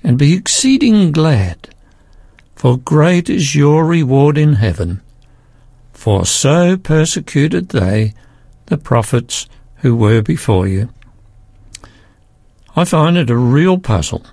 and 0.03 0.15
be 0.15 0.33
exceeding 0.35 1.11
glad, 1.11 1.73
for 2.53 2.77
great 2.77 3.31
is 3.31 3.55
your 3.55 3.83
reward 3.83 4.37
in 4.37 4.53
heaven. 4.53 5.01
For 5.91 6.27
so 6.27 6.77
persecuted 6.77 7.69
they 7.69 8.13
the 8.67 8.77
prophets 8.77 9.47
who 9.77 9.95
were 9.95 10.21
before 10.21 10.67
you. 10.67 10.93
I 12.75 12.85
find 12.85 13.17
it 13.17 13.31
a 13.31 13.35
real 13.35 13.79
puzzle 13.79 14.23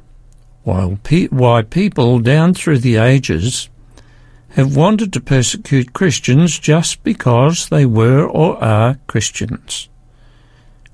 why, 0.65 0.99
pe- 1.03 1.29
why 1.29 1.63
people 1.63 2.19
down 2.19 2.53
through 2.53 2.81
the 2.81 2.97
ages 2.97 3.71
have 4.51 4.77
wanted 4.77 5.15
to 5.15 5.21
persecute 5.21 5.95
Christians 5.95 6.59
just 6.59 7.03
because 7.03 7.71
they 7.71 7.87
were 7.87 8.27
or 8.27 8.63
are 8.63 8.99
Christians. 9.07 9.89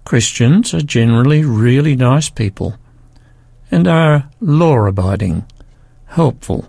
Christians 0.05 0.75
are 0.75 0.81
generally 0.81 1.45
really 1.45 1.97
nice 1.97 2.29
people 2.29 2.77
and 3.71 3.87
are 3.87 4.29
law 4.41 4.87
abiding, 4.87 5.47
helpful, 6.07 6.69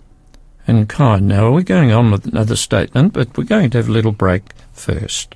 and 0.67 0.87
kind. 0.87 1.27
Now, 1.27 1.51
we're 1.51 1.63
going 1.63 1.91
on 1.91 2.11
with 2.11 2.25
another 2.25 2.55
statement, 2.55 3.13
but 3.13 3.37
we're 3.37 3.43
going 3.43 3.69
to 3.71 3.79
have 3.79 3.89
a 3.89 3.91
little 3.91 4.11
break 4.11 4.43
first. 4.71 5.35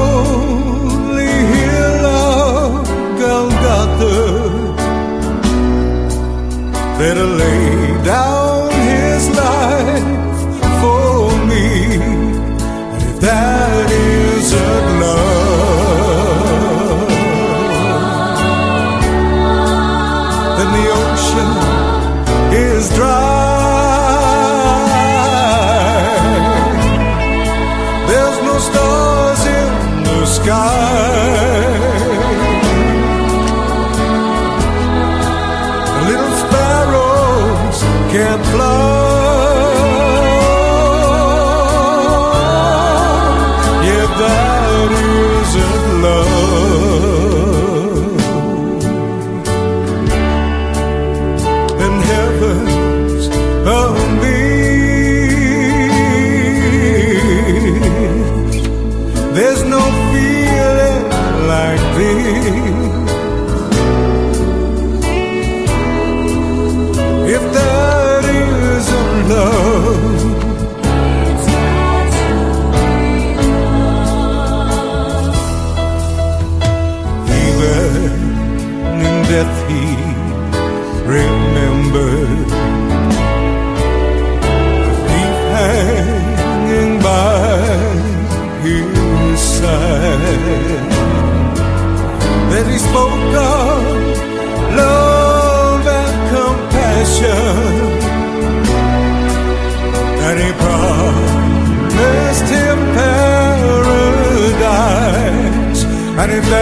And 106.21 106.31
if 106.31 106.45
there 106.51 106.60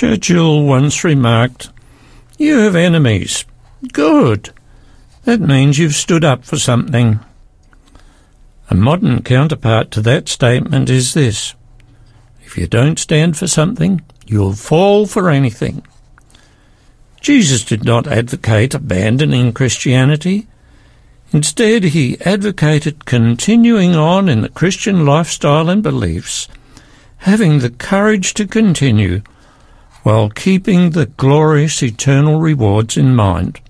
Churchill 0.00 0.62
once 0.62 1.04
remarked, 1.04 1.68
You 2.38 2.60
have 2.60 2.74
enemies. 2.74 3.44
Good. 3.92 4.48
That 5.24 5.42
means 5.42 5.78
you've 5.78 5.92
stood 5.92 6.24
up 6.24 6.42
for 6.42 6.56
something. 6.56 7.20
A 8.70 8.74
modern 8.74 9.20
counterpart 9.22 9.90
to 9.90 10.00
that 10.00 10.26
statement 10.26 10.88
is 10.88 11.12
this. 11.12 11.54
If 12.42 12.56
you 12.56 12.66
don't 12.66 12.98
stand 12.98 13.36
for 13.36 13.46
something, 13.46 14.00
you'll 14.24 14.54
fall 14.54 15.04
for 15.04 15.28
anything. 15.28 15.86
Jesus 17.20 17.62
did 17.62 17.84
not 17.84 18.06
advocate 18.06 18.72
abandoning 18.72 19.52
Christianity. 19.52 20.46
Instead, 21.30 21.84
he 21.84 22.18
advocated 22.22 23.04
continuing 23.04 23.94
on 23.94 24.30
in 24.30 24.40
the 24.40 24.48
Christian 24.48 25.04
lifestyle 25.04 25.68
and 25.68 25.82
beliefs, 25.82 26.48
having 27.18 27.58
the 27.58 27.68
courage 27.68 28.32
to 28.32 28.46
continue 28.46 29.20
while 30.02 30.30
keeping 30.30 30.90
the 30.90 31.06
glorious 31.06 31.82
eternal 31.82 32.40
rewards 32.40 32.96
in 32.96 33.14
mind. 33.14 33.60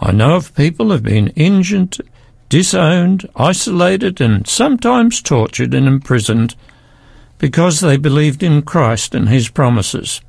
I 0.00 0.12
know 0.12 0.36
of 0.36 0.54
people 0.54 0.86
who 0.86 0.92
have 0.92 1.02
been 1.02 1.28
injured, 1.28 1.98
disowned, 2.48 3.28
isolated, 3.36 4.20
and 4.20 4.46
sometimes 4.46 5.22
tortured 5.22 5.74
and 5.74 5.86
imprisoned 5.86 6.56
because 7.38 7.80
they 7.80 7.96
believed 7.96 8.42
in 8.42 8.62
Christ 8.62 9.14
and 9.14 9.28
His 9.28 9.48
promises. 9.48 10.20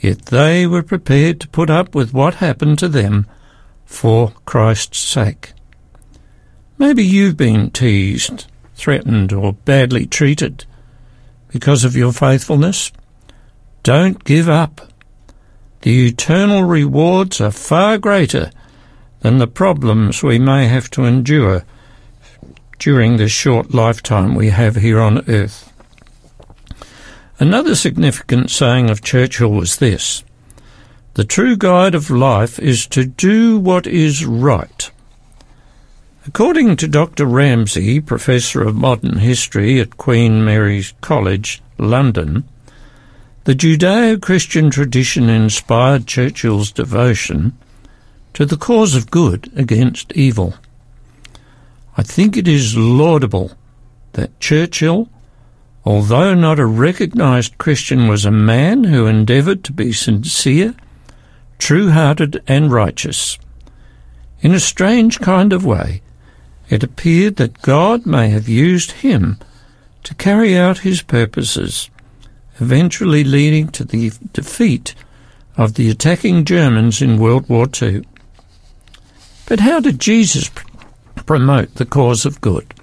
Yet 0.00 0.26
they 0.26 0.66
were 0.66 0.82
prepared 0.82 1.40
to 1.40 1.48
put 1.48 1.70
up 1.70 1.94
with 1.94 2.12
what 2.12 2.34
happened 2.34 2.78
to 2.80 2.88
them 2.88 3.26
for 3.84 4.32
Christ's 4.44 4.98
sake. 4.98 5.52
Maybe 6.76 7.04
you've 7.04 7.36
been 7.36 7.70
teased, 7.70 8.46
threatened, 8.74 9.32
or 9.32 9.52
badly 9.52 10.06
treated 10.06 10.64
because 11.48 11.84
of 11.84 11.96
your 11.96 12.12
faithfulness. 12.12 12.90
Don't 13.84 14.24
give 14.24 14.48
up. 14.48 14.80
The 15.82 16.06
eternal 16.06 16.64
rewards 16.64 17.38
are 17.42 17.50
far 17.50 17.98
greater 17.98 18.50
than 19.20 19.36
the 19.36 19.46
problems 19.46 20.22
we 20.22 20.38
may 20.38 20.68
have 20.68 20.88
to 20.92 21.04
endure 21.04 21.66
during 22.78 23.18
this 23.18 23.30
short 23.30 23.74
lifetime 23.74 24.34
we 24.34 24.48
have 24.48 24.76
here 24.76 24.98
on 24.98 25.28
earth. 25.28 25.70
Another 27.38 27.74
significant 27.74 28.50
saying 28.50 28.88
of 28.88 29.02
Churchill 29.02 29.50
was 29.50 29.76
this 29.76 30.24
The 31.12 31.24
true 31.24 31.54
guide 31.54 31.94
of 31.94 32.08
life 32.08 32.58
is 32.58 32.86
to 32.86 33.04
do 33.04 33.58
what 33.58 33.86
is 33.86 34.24
right. 34.24 34.90
According 36.26 36.76
to 36.76 36.88
Dr. 36.88 37.26
Ramsay, 37.26 38.00
Professor 38.00 38.62
of 38.62 38.74
Modern 38.74 39.18
History 39.18 39.78
at 39.78 39.98
Queen 39.98 40.42
Mary's 40.42 40.94
College, 41.02 41.60
London, 41.76 42.48
the 43.44 43.54
Judeo 43.54 44.20
Christian 44.20 44.70
tradition 44.70 45.28
inspired 45.28 46.06
Churchill's 46.06 46.72
devotion 46.72 47.52
to 48.32 48.46
the 48.46 48.56
cause 48.56 48.94
of 48.94 49.10
good 49.10 49.52
against 49.54 50.12
evil. 50.14 50.54
I 51.94 52.02
think 52.02 52.38
it 52.38 52.48
is 52.48 52.74
laudable 52.74 53.52
that 54.14 54.40
Churchill, 54.40 55.10
although 55.84 56.32
not 56.32 56.58
a 56.58 56.64
recognized 56.64 57.58
Christian, 57.58 58.08
was 58.08 58.24
a 58.24 58.30
man 58.30 58.84
who 58.84 59.06
endeavored 59.06 59.62
to 59.64 59.72
be 59.72 59.92
sincere, 59.92 60.74
true 61.58 61.90
hearted, 61.90 62.42
and 62.48 62.72
righteous. 62.72 63.38
In 64.40 64.54
a 64.54 64.60
strange 64.60 65.20
kind 65.20 65.52
of 65.52 65.66
way, 65.66 66.00
it 66.70 66.82
appeared 66.82 67.36
that 67.36 67.60
God 67.60 68.06
may 68.06 68.30
have 68.30 68.48
used 68.48 68.92
him 68.92 69.38
to 70.02 70.14
carry 70.14 70.56
out 70.56 70.78
his 70.78 71.02
purposes, 71.02 71.90
eventually 72.60 73.24
leading 73.24 73.68
to 73.68 73.84
the 73.84 74.12
defeat 74.32 74.94
of 75.56 75.74
the 75.74 75.90
attacking 75.90 76.44
Germans 76.44 77.00
in 77.02 77.18
World 77.18 77.48
War 77.48 77.66
II. 77.80 78.04
But 79.46 79.60
how 79.60 79.80
did 79.80 80.00
Jesus 80.00 80.48
pr- 80.48 80.66
promote 81.26 81.74
the 81.74 81.86
cause 81.86 82.24
of 82.24 82.40
good? 82.40 82.74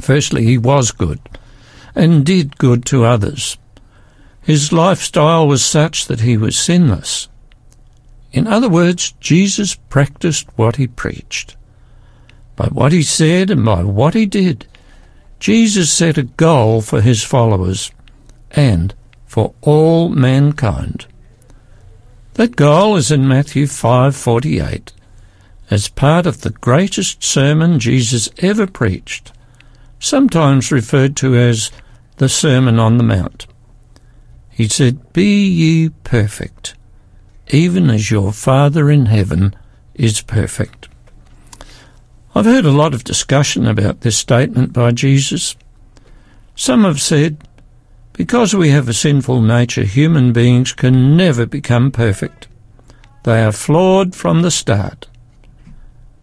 Firstly, 0.00 0.44
he 0.44 0.58
was 0.58 0.90
good 0.90 1.20
and 1.94 2.26
did 2.26 2.58
good 2.58 2.84
to 2.86 3.04
others. 3.04 3.56
His 4.42 4.72
lifestyle 4.72 5.46
was 5.46 5.64
such 5.64 6.06
that 6.06 6.20
he 6.20 6.36
was 6.36 6.58
sinless. 6.58 7.28
In 8.32 8.46
other 8.46 8.68
words, 8.68 9.12
Jesus 9.20 9.76
practiced 9.76 10.46
what 10.56 10.76
he 10.76 10.86
preached. 10.86 11.56
By 12.56 12.66
what 12.66 12.92
he 12.92 13.02
said 13.02 13.50
and 13.50 13.64
by 13.64 13.84
what 13.84 14.14
he 14.14 14.26
did, 14.26 14.66
Jesus 15.38 15.92
set 15.92 16.18
a 16.18 16.24
goal 16.24 16.80
for 16.80 17.00
his 17.00 17.22
followers 17.22 17.90
and 18.54 18.94
for 19.26 19.54
all 19.60 20.08
mankind. 20.08 21.06
That 22.34 22.56
goal 22.56 22.96
is 22.96 23.10
in 23.10 23.28
Matthew 23.28 23.66
5:48 23.66 24.92
as 25.70 25.88
part 25.88 26.26
of 26.26 26.40
the 26.40 26.50
greatest 26.50 27.22
sermon 27.22 27.78
Jesus 27.78 28.28
ever 28.38 28.66
preached, 28.66 29.32
sometimes 29.98 30.70
referred 30.70 31.16
to 31.16 31.34
as 31.34 31.70
the 32.16 32.28
Sermon 32.28 32.78
on 32.78 32.98
the 32.98 33.04
Mount. 33.04 33.46
He 34.50 34.68
said, 34.68 35.12
Be 35.12 35.46
ye 35.46 35.88
perfect, 36.04 36.74
even 37.50 37.90
as 37.90 38.10
your 38.10 38.32
Father 38.32 38.90
in 38.90 39.06
heaven 39.06 39.54
is 39.94 40.20
perfect. 40.20 40.88
I've 42.34 42.44
heard 42.44 42.64
a 42.64 42.70
lot 42.70 42.94
of 42.94 43.04
discussion 43.04 43.66
about 43.66 44.02
this 44.02 44.16
statement 44.16 44.72
by 44.72 44.90
Jesus. 44.92 45.56
Some 46.54 46.84
have 46.84 47.00
said, 47.00 47.38
because 48.14 48.54
we 48.54 48.70
have 48.70 48.88
a 48.88 48.94
sinful 48.94 49.42
nature, 49.42 49.82
human 49.84 50.32
beings 50.32 50.72
can 50.72 51.16
never 51.16 51.44
become 51.44 51.90
perfect. 51.90 52.46
They 53.24 53.42
are 53.42 53.52
flawed 53.52 54.14
from 54.14 54.42
the 54.42 54.50
start. 54.50 55.08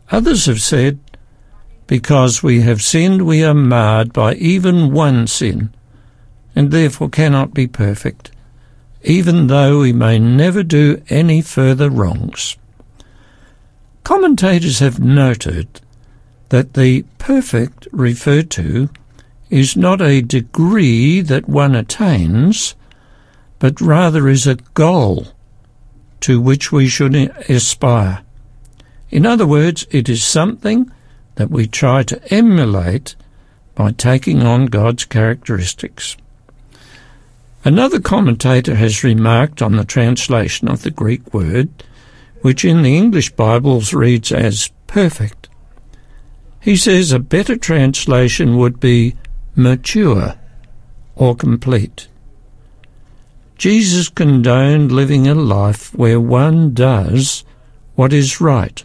Others 0.09 0.45
have 0.45 0.61
said, 0.61 0.99
because 1.87 2.41
we 2.41 2.61
have 2.61 2.81
sinned, 2.81 3.23
we 3.23 3.43
are 3.43 3.53
marred 3.53 4.13
by 4.13 4.35
even 4.35 4.93
one 4.93 5.27
sin, 5.27 5.73
and 6.55 6.71
therefore 6.71 7.09
cannot 7.09 7.53
be 7.53 7.67
perfect, 7.67 8.31
even 9.03 9.47
though 9.47 9.81
we 9.81 9.91
may 9.91 10.17
never 10.17 10.63
do 10.63 11.01
any 11.09 11.41
further 11.41 11.89
wrongs. 11.89 12.55
Commentators 14.05 14.79
have 14.79 14.99
noted 14.99 15.81
that 16.49 16.73
the 16.73 17.03
perfect 17.17 17.87
referred 17.91 18.49
to 18.51 18.89
is 19.51 19.75
not 19.75 20.01
a 20.01 20.21
degree 20.21 21.19
that 21.19 21.47
one 21.47 21.75
attains, 21.75 22.73
but 23.59 23.81
rather 23.81 24.27
is 24.29 24.47
a 24.47 24.55
goal 24.73 25.27
to 26.21 26.39
which 26.39 26.71
we 26.71 26.87
should 26.87 27.13
aspire. 27.49 28.21
In 29.09 29.25
other 29.25 29.45
words, 29.45 29.85
it 29.91 30.07
is 30.07 30.23
something 30.23 30.89
that 31.35 31.51
we 31.51 31.67
try 31.67 32.01
to 32.03 32.33
emulate 32.33 33.15
by 33.75 33.91
taking 33.91 34.41
on 34.41 34.67
God's 34.67 35.03
characteristics. 35.03 36.15
Another 37.65 37.99
commentator 37.99 38.75
has 38.75 39.03
remarked 39.03 39.61
on 39.61 39.75
the 39.75 39.83
translation 39.83 40.69
of 40.69 40.83
the 40.83 40.91
Greek 40.91 41.33
word, 41.33 41.69
which 42.41 42.63
in 42.63 42.83
the 42.83 42.95
English 42.95 43.31
Bibles 43.31 43.93
reads 43.93 44.31
as 44.31 44.71
perfect. 44.87 45.49
He 46.61 46.77
says 46.77 47.11
a 47.11 47.19
better 47.19 47.57
translation 47.57 48.57
would 48.57 48.79
be 48.79 49.15
mature 49.61 50.35
or 51.15 51.35
complete. 51.35 52.07
Jesus 53.57 54.09
condoned 54.09 54.91
living 54.91 55.27
a 55.27 55.35
life 55.35 55.93
where 55.93 56.19
one 56.19 56.73
does 56.73 57.43
what 57.95 58.11
is 58.11 58.41
right 58.41 58.83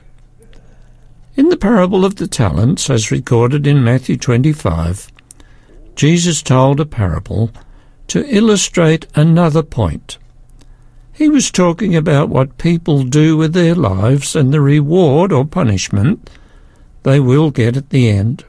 in 1.36 1.50
the 1.50 1.58
parable 1.58 2.06
of 2.06 2.16
the 2.16 2.26
talents, 2.26 2.88
as 2.88 3.10
recorded 3.10 3.66
in 3.66 3.84
Matthew 3.84 4.16
25, 4.16 5.12
Jesus 5.94 6.40
told 6.40 6.80
a 6.80 6.86
parable 6.86 7.50
to 8.08 8.26
illustrate 8.34 9.06
another 9.14 9.62
point. 9.62 10.16
He 11.12 11.28
was 11.28 11.50
talking 11.50 11.94
about 11.94 12.30
what 12.30 12.56
people 12.56 13.02
do 13.04 13.36
with 13.36 13.52
their 13.52 13.74
lives 13.74 14.34
and 14.34 14.52
the 14.52 14.62
reward 14.62 15.30
or 15.30 15.44
punishment 15.44 16.30
they 17.02 17.20
will 17.20 17.50
get 17.50 17.76
at 17.76 17.90
the 17.90 18.08
end. 18.08 18.46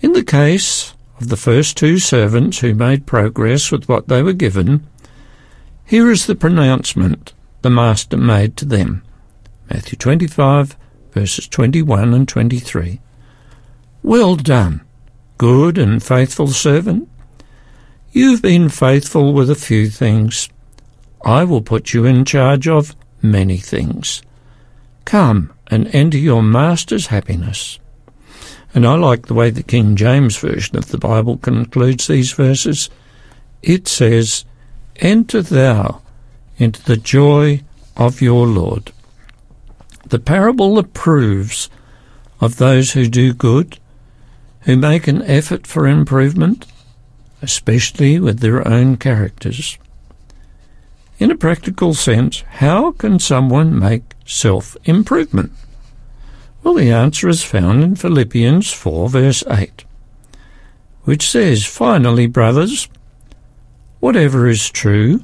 In 0.00 0.12
the 0.12 0.24
case 0.24 0.94
of 1.20 1.28
the 1.28 1.36
first 1.36 1.76
two 1.76 1.98
servants 1.98 2.58
who 2.58 2.74
made 2.74 3.06
progress 3.06 3.70
with 3.70 3.88
what 3.88 4.08
they 4.08 4.22
were 4.22 4.32
given, 4.32 4.86
here 5.84 6.10
is 6.10 6.26
the 6.26 6.34
pronouncement 6.34 7.32
the 7.62 7.70
master 7.70 8.16
made 8.16 8.56
to 8.58 8.64
them. 8.64 9.02
Matthew 9.70 9.96
25, 9.98 10.76
verses 11.12 11.48
21 11.48 12.14
and 12.14 12.28
23. 12.28 13.00
Well 14.02 14.36
done, 14.36 14.82
Good 15.38 15.76
and 15.76 16.02
faithful 16.02 16.46
servant, 16.46 17.10
you've 18.10 18.40
been 18.40 18.70
faithful 18.70 19.34
with 19.34 19.50
a 19.50 19.54
few 19.54 19.90
things. 19.90 20.48
I 21.22 21.44
will 21.44 21.60
put 21.60 21.92
you 21.92 22.06
in 22.06 22.24
charge 22.24 22.66
of 22.66 22.96
many 23.20 23.58
things. 23.58 24.22
Come 25.04 25.52
and 25.66 25.94
enter 25.94 26.16
your 26.16 26.42
master's 26.42 27.08
happiness. 27.08 27.78
And 28.76 28.86
I 28.86 28.94
like 28.94 29.24
the 29.24 29.32
way 29.32 29.48
the 29.48 29.62
King 29.62 29.96
James 29.96 30.36
Version 30.36 30.76
of 30.76 30.88
the 30.88 30.98
Bible 30.98 31.38
concludes 31.38 32.08
these 32.08 32.32
verses. 32.32 32.90
It 33.62 33.88
says, 33.88 34.44
Enter 34.96 35.40
thou 35.40 36.02
into 36.58 36.82
the 36.84 36.98
joy 36.98 37.62
of 37.96 38.20
your 38.20 38.46
Lord. 38.46 38.92
The 40.04 40.18
parable 40.18 40.78
approves 40.78 41.70
of 42.38 42.58
those 42.58 42.92
who 42.92 43.08
do 43.08 43.32
good, 43.32 43.78
who 44.64 44.76
make 44.76 45.08
an 45.08 45.22
effort 45.22 45.66
for 45.66 45.86
improvement, 45.86 46.66
especially 47.40 48.20
with 48.20 48.40
their 48.40 48.68
own 48.68 48.98
characters. 48.98 49.78
In 51.18 51.30
a 51.30 51.34
practical 51.34 51.94
sense, 51.94 52.42
how 52.60 52.92
can 52.92 53.20
someone 53.20 53.78
make 53.78 54.12
self 54.26 54.76
improvement? 54.84 55.52
Well, 56.66 56.74
the 56.74 56.90
answer 56.90 57.28
is 57.28 57.44
found 57.44 57.84
in 57.84 57.94
Philippians 57.94 58.72
4, 58.72 59.08
verse 59.08 59.44
8, 59.48 59.84
which 61.04 61.30
says, 61.30 61.64
Finally, 61.64 62.26
brothers, 62.26 62.88
whatever 64.00 64.48
is 64.48 64.68
true, 64.68 65.22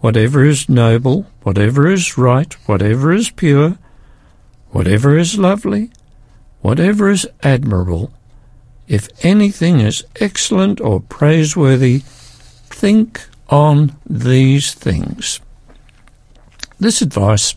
whatever 0.00 0.44
is 0.44 0.68
noble, 0.68 1.24
whatever 1.44 1.90
is 1.90 2.18
right, 2.18 2.52
whatever 2.68 3.10
is 3.10 3.30
pure, 3.30 3.78
whatever 4.68 5.16
is 5.16 5.38
lovely, 5.38 5.90
whatever 6.60 7.08
is 7.08 7.26
admirable, 7.42 8.12
if 8.86 9.08
anything 9.24 9.80
is 9.80 10.04
excellent 10.20 10.78
or 10.78 11.00
praiseworthy, 11.00 12.00
think 12.04 13.26
on 13.48 13.96
these 14.06 14.74
things. 14.74 15.40
This 16.78 17.00
advice 17.00 17.54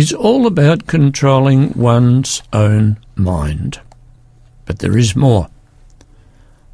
is 0.00 0.14
all 0.14 0.46
about 0.46 0.86
controlling 0.86 1.70
one's 1.74 2.42
own 2.54 2.96
mind. 3.16 3.78
But 4.64 4.78
there 4.78 4.96
is 4.96 5.14
more. 5.14 5.50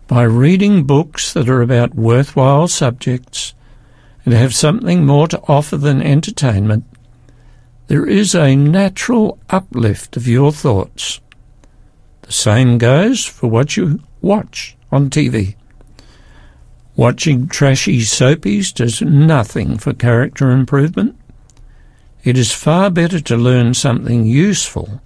By 0.07 0.23
reading 0.23 0.85
books 0.85 1.33
that 1.33 1.49
are 1.49 1.61
about 1.61 1.97
worthwhile 1.97 2.69
subjects 2.69 3.53
and 4.25 4.33
have 4.33 4.55
something 4.55 5.05
more 5.05 5.27
to 5.27 5.43
offer 5.49 5.77
than 5.77 6.01
entertainment, 6.01 6.85
there 7.89 8.07
is 8.07 8.33
a 8.33 8.55
natural 8.55 9.41
uplift 9.51 10.17
of 10.17 10.29
your 10.29 10.53
thoughts. 10.53 11.21
The 12.23 12.33
same 12.33 12.79
goes 12.79 13.25
for 13.25 13.51
what 13.51 13.77
you 13.77 14.05
watch 14.21 14.77
on 14.93 15.11
TV. 15.11 15.57
Watching 16.95 17.49
trashy 17.49 18.03
soapies 18.03 18.73
does 18.73 19.03
nothing 19.03 19.79
for 19.79 19.93
character 19.93 20.53
improvement. 20.53 21.19
It 22.27 22.37
is 22.37 22.51
far 22.51 22.91
better 22.91 23.21
to 23.21 23.37
learn 23.37 23.75
something 23.75 24.27
useful 24.27 25.01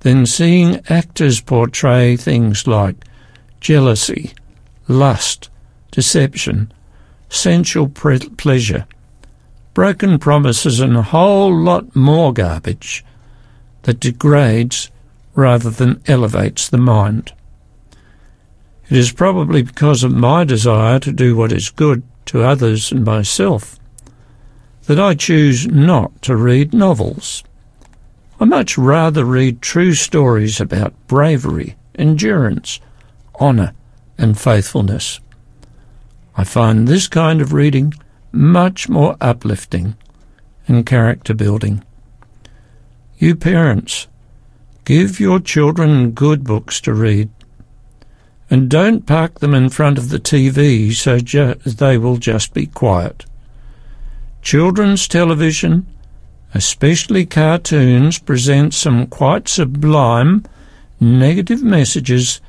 than 0.00 0.26
seeing 0.26 0.82
actors 0.90 1.40
portray 1.40 2.18
things 2.18 2.66
like 2.66 2.96
jealousy, 3.62 4.34
lust, 4.86 5.48
deception, 5.90 6.70
sensual 7.30 7.88
pre- 7.88 8.28
pleasure, 8.28 8.86
broken 9.72 10.18
promises, 10.18 10.80
and 10.80 10.98
a 10.98 11.02
whole 11.14 11.50
lot 11.50 11.96
more 11.96 12.30
garbage 12.34 13.02
that 13.84 14.00
degrades 14.00 14.90
rather 15.34 15.70
than 15.70 16.02
elevates 16.06 16.68
the 16.68 16.76
mind. 16.76 17.32
It 18.90 18.98
is 18.98 19.12
probably 19.12 19.62
because 19.62 20.04
of 20.04 20.12
my 20.12 20.44
desire 20.44 20.98
to 20.98 21.10
do 21.10 21.36
what 21.36 21.52
is 21.52 21.70
good 21.70 22.02
to 22.26 22.42
others 22.42 22.92
and 22.92 23.02
myself 23.02 23.78
that 24.86 25.00
I 25.00 25.14
choose 25.14 25.66
not 25.66 26.20
to 26.22 26.36
read 26.36 26.74
novels. 26.74 27.42
I 28.38 28.44
much 28.44 28.76
rather 28.76 29.24
read 29.24 29.62
true 29.62 29.94
stories 29.94 30.60
about 30.60 30.94
bravery, 31.06 31.76
endurance, 31.94 32.80
honour, 33.40 33.72
and 34.18 34.38
faithfulness. 34.38 35.20
I 36.36 36.44
find 36.44 36.86
this 36.86 37.06
kind 37.08 37.40
of 37.40 37.52
reading 37.52 37.94
much 38.32 38.88
more 38.88 39.16
uplifting 39.20 39.96
and 40.66 40.84
character 40.84 41.34
building. 41.34 41.84
You 43.18 43.36
parents, 43.36 44.08
give 44.84 45.20
your 45.20 45.38
children 45.38 46.10
good 46.10 46.44
books 46.44 46.80
to 46.82 46.92
read 46.92 47.30
and 48.50 48.68
don't 48.68 49.06
park 49.06 49.40
them 49.40 49.54
in 49.54 49.68
front 49.68 49.98
of 49.98 50.10
the 50.10 50.18
TV 50.18 50.92
so 50.92 51.18
ju- 51.18 51.54
they 51.64 51.96
will 51.96 52.18
just 52.18 52.52
be 52.52 52.66
quiet. 52.66 53.24
Children's 54.44 55.08
television, 55.08 55.86
especially 56.52 57.24
cartoons, 57.24 58.18
present 58.18 58.74
some 58.74 59.06
quite 59.06 59.48
sublime 59.48 60.44
negative 61.00 61.62
messages 61.62 62.42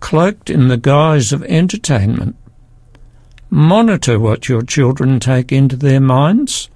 cloaked 0.00 0.50
in 0.50 0.68
the 0.68 0.76
guise 0.76 1.32
of 1.32 1.42
entertainment. 1.44 2.36
Monitor 3.48 4.20
what 4.20 4.50
your 4.50 4.60
children 4.60 5.18
take 5.18 5.50
into 5.50 5.76
their 5.76 5.98
minds 5.98 6.68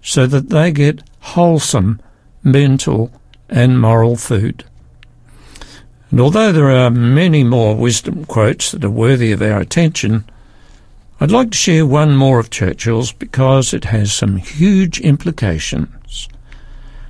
so 0.00 0.28
that 0.28 0.48
they 0.48 0.70
get 0.70 1.02
wholesome 1.18 2.00
mental 2.44 3.10
and 3.48 3.80
moral 3.80 4.14
food. 4.14 4.64
And 6.12 6.20
although 6.20 6.52
there 6.52 6.70
are 6.70 6.90
many 6.90 7.42
more 7.42 7.74
wisdom 7.74 8.24
quotes 8.26 8.70
that 8.70 8.84
are 8.84 8.90
worthy 8.90 9.32
of 9.32 9.42
our 9.42 9.58
attention, 9.58 10.24
I'd 11.20 11.32
like 11.32 11.50
to 11.50 11.58
share 11.58 11.84
one 11.84 12.16
more 12.16 12.38
of 12.38 12.48
Churchill's 12.48 13.10
because 13.10 13.74
it 13.74 13.86
has 13.86 14.12
some 14.12 14.36
huge 14.36 15.00
implications. 15.00 16.28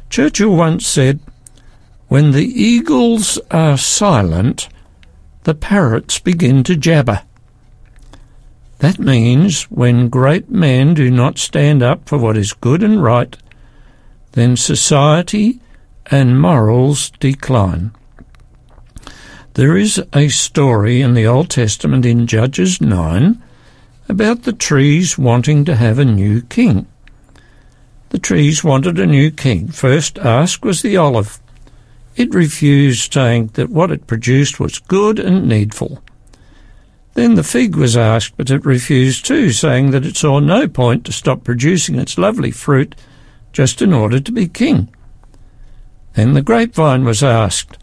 Churchill 0.08 0.56
once 0.56 0.86
said, 0.86 1.20
When 2.08 2.30
the 2.30 2.46
eagles 2.46 3.38
are 3.50 3.76
silent, 3.76 4.70
the 5.44 5.54
parrots 5.54 6.18
begin 6.18 6.62
to 6.64 6.76
jabber. 6.76 7.20
That 8.78 8.98
means 8.98 9.64
when 9.64 10.08
great 10.08 10.48
men 10.48 10.94
do 10.94 11.10
not 11.10 11.38
stand 11.38 11.82
up 11.82 12.08
for 12.08 12.16
what 12.16 12.36
is 12.38 12.54
good 12.54 12.82
and 12.82 13.02
right, 13.02 13.36
then 14.32 14.56
society 14.56 15.60
and 16.06 16.40
morals 16.40 17.10
decline. 17.20 17.92
There 19.52 19.76
is 19.76 20.02
a 20.14 20.28
story 20.28 21.02
in 21.02 21.12
the 21.12 21.26
Old 21.26 21.50
Testament 21.50 22.06
in 22.06 22.26
Judges 22.26 22.80
9 22.80 23.42
about 24.08 24.44
the 24.44 24.52
trees 24.52 25.18
wanting 25.18 25.64
to 25.64 25.76
have 25.76 25.98
a 25.98 26.04
new 26.04 26.42
king. 26.42 26.86
The 28.10 28.18
trees 28.18 28.64
wanted 28.64 28.98
a 28.98 29.06
new 29.06 29.30
king. 29.30 29.68
First 29.68 30.18
asked 30.18 30.64
was 30.64 30.80
the 30.80 30.96
olive. 30.96 31.38
It 32.16 32.34
refused, 32.34 33.12
saying 33.12 33.48
that 33.54 33.70
what 33.70 33.90
it 33.90 34.06
produced 34.06 34.58
was 34.58 34.78
good 34.78 35.18
and 35.18 35.46
needful. 35.46 36.02
Then 37.14 37.34
the 37.34 37.44
fig 37.44 37.76
was 37.76 37.96
asked, 37.96 38.36
but 38.36 38.50
it 38.50 38.64
refused 38.64 39.26
too, 39.26 39.50
saying 39.52 39.90
that 39.90 40.06
it 40.06 40.16
saw 40.16 40.38
no 40.38 40.68
point 40.68 41.04
to 41.04 41.12
stop 41.12 41.44
producing 41.44 41.96
its 41.96 42.16
lovely 42.16 42.50
fruit 42.50 42.94
just 43.52 43.82
in 43.82 43.92
order 43.92 44.20
to 44.20 44.32
be 44.32 44.48
king. 44.48 44.88
Then 46.14 46.32
the 46.32 46.42
grapevine 46.42 47.04
was 47.04 47.22
asked, 47.22 47.76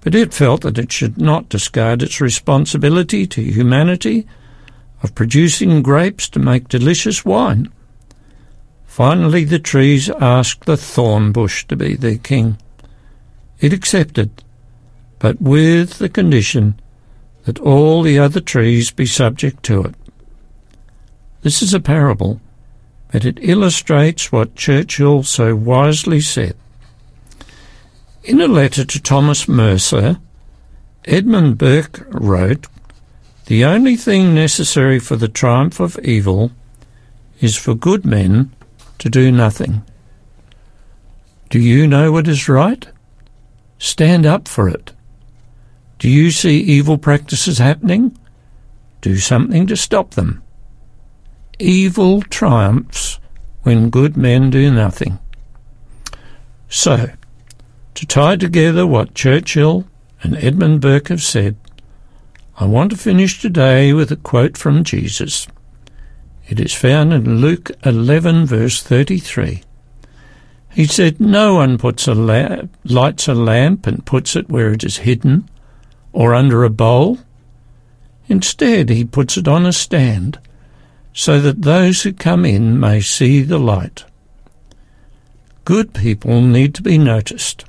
but 0.00 0.14
it 0.14 0.34
felt 0.34 0.62
that 0.62 0.78
it 0.78 0.92
should 0.92 1.18
not 1.18 1.48
discard 1.48 2.02
its 2.02 2.20
responsibility 2.20 3.26
to 3.28 3.42
humanity 3.42 4.26
of 5.02 5.14
producing 5.14 5.82
grapes 5.82 6.28
to 6.28 6.38
make 6.38 6.68
delicious 6.68 7.24
wine. 7.24 7.70
Finally, 8.84 9.44
the 9.44 9.58
trees 9.58 10.10
asked 10.10 10.64
the 10.64 10.76
thorn 10.76 11.32
bush 11.32 11.64
to 11.66 11.76
be 11.76 11.94
their 11.94 12.18
king. 12.18 12.58
It 13.60 13.72
accepted, 13.72 14.42
but 15.18 15.40
with 15.40 15.98
the 15.98 16.08
condition 16.08 16.80
that 17.44 17.58
all 17.60 18.02
the 18.02 18.18
other 18.18 18.40
trees 18.40 18.90
be 18.90 19.06
subject 19.06 19.62
to 19.64 19.84
it. 19.84 19.94
This 21.42 21.62
is 21.62 21.72
a 21.72 21.80
parable, 21.80 22.40
but 23.10 23.24
it 23.24 23.38
illustrates 23.40 24.30
what 24.30 24.56
Churchill 24.56 25.22
so 25.22 25.54
wisely 25.56 26.20
said. 26.20 26.54
In 28.22 28.40
a 28.40 28.46
letter 28.46 28.84
to 28.84 29.02
Thomas 29.02 29.48
Mercer, 29.48 30.18
Edmund 31.06 31.56
Burke 31.56 32.06
wrote, 32.10 32.66
The 33.50 33.64
only 33.64 33.96
thing 33.96 34.32
necessary 34.32 35.00
for 35.00 35.16
the 35.16 35.26
triumph 35.26 35.80
of 35.80 35.98
evil 36.04 36.52
is 37.40 37.56
for 37.56 37.74
good 37.74 38.04
men 38.04 38.52
to 38.98 39.10
do 39.10 39.32
nothing. 39.32 39.82
Do 41.48 41.58
you 41.58 41.88
know 41.88 42.12
what 42.12 42.28
is 42.28 42.48
right? 42.48 42.86
Stand 43.76 44.24
up 44.24 44.46
for 44.46 44.68
it. 44.68 44.92
Do 45.98 46.08
you 46.08 46.30
see 46.30 46.60
evil 46.60 46.96
practices 46.96 47.58
happening? 47.58 48.16
Do 49.00 49.16
something 49.16 49.66
to 49.66 49.76
stop 49.76 50.12
them. 50.12 50.44
Evil 51.58 52.22
triumphs 52.22 53.18
when 53.64 53.90
good 53.90 54.16
men 54.16 54.50
do 54.50 54.70
nothing. 54.70 55.18
So, 56.68 57.10
to 57.94 58.06
tie 58.06 58.36
together 58.36 58.86
what 58.86 59.16
Churchill 59.16 59.88
and 60.22 60.36
Edmund 60.36 60.80
Burke 60.80 61.08
have 61.08 61.20
said, 61.20 61.56
I 62.60 62.66
want 62.66 62.90
to 62.90 62.96
finish 62.98 63.40
today 63.40 63.94
with 63.94 64.12
a 64.12 64.16
quote 64.16 64.58
from 64.58 64.84
Jesus. 64.84 65.46
It 66.46 66.60
is 66.60 66.74
found 66.74 67.10
in 67.10 67.40
Luke 67.40 67.70
11 67.86 68.44
verse 68.44 68.82
33. 68.82 69.62
He 70.74 70.84
said, 70.84 71.18
No 71.18 71.54
one 71.54 71.78
puts 71.78 72.06
a 72.06 72.14
la- 72.14 72.64
lights 72.84 73.28
a 73.28 73.34
lamp 73.34 73.86
and 73.86 74.04
puts 74.04 74.36
it 74.36 74.50
where 74.50 74.74
it 74.74 74.84
is 74.84 74.98
hidden 74.98 75.48
or 76.12 76.34
under 76.34 76.62
a 76.62 76.68
bowl. 76.68 77.20
Instead, 78.28 78.90
he 78.90 79.06
puts 79.06 79.38
it 79.38 79.48
on 79.48 79.64
a 79.64 79.72
stand 79.72 80.38
so 81.14 81.40
that 81.40 81.62
those 81.62 82.02
who 82.02 82.12
come 82.12 82.44
in 82.44 82.78
may 82.78 83.00
see 83.00 83.40
the 83.40 83.58
light. 83.58 84.04
Good 85.64 85.94
people 85.94 86.42
need 86.42 86.74
to 86.74 86.82
be 86.82 86.98
noticed 86.98 87.64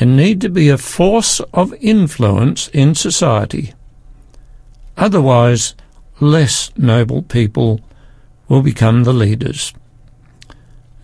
and 0.00 0.16
need 0.16 0.40
to 0.40 0.48
be 0.48 0.70
a 0.70 0.78
force 0.78 1.40
of 1.52 1.74
influence 1.82 2.68
in 2.68 2.94
society. 2.94 3.74
Otherwise, 4.98 5.76
less 6.18 6.72
noble 6.76 7.22
people 7.22 7.80
will 8.48 8.62
become 8.62 9.04
the 9.04 9.12
leaders. 9.12 9.72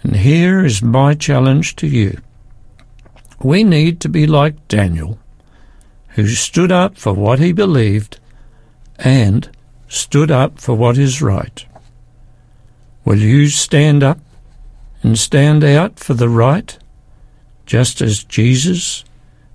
And 0.02 0.16
here 0.16 0.64
is 0.64 0.82
my 0.82 1.14
challenge 1.14 1.76
to 1.76 1.86
you. 1.86 2.18
We 3.40 3.62
need 3.62 4.00
to 4.00 4.08
be 4.08 4.26
like 4.26 4.68
Daniel, 4.68 5.18
who 6.08 6.26
stood 6.26 6.72
up 6.72 6.98
for 6.98 7.12
what 7.12 7.38
he 7.38 7.52
believed 7.52 8.18
and 8.98 9.48
stood 9.88 10.30
up 10.30 10.58
for 10.58 10.74
what 10.74 10.98
is 10.98 11.22
right. 11.22 11.64
Will 13.04 13.18
you 13.18 13.48
stand 13.48 14.02
up 14.02 14.18
and 15.02 15.16
stand 15.16 15.62
out 15.62 16.00
for 16.00 16.14
the 16.14 16.28
right, 16.28 16.76
just 17.64 18.00
as 18.00 18.24
Jesus 18.24 19.04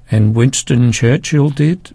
and 0.10 0.36
Winston 0.36 0.94
Churchill 0.94 1.50
did? 1.50 1.92